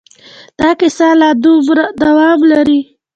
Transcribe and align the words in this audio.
دا 0.59 0.69
کیسه 0.79 1.07
لا 1.21 1.29
دوام 2.01 2.39
لري. 2.51 2.79